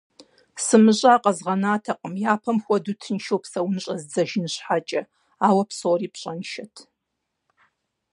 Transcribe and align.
СымыщӀа 0.65 1.13
къэзгъэнатэкъым 1.23 2.13
япэм 2.33 2.57
хуэдэу 2.63 2.97
тыншу 3.01 3.37
псэун 3.41 3.75
щӀэздзэжын 3.83 4.45
щхьэкӀэ, 4.53 5.01
ауэ 5.47 5.63
псори 5.69 6.07
пщӀэншэт. 6.13 6.75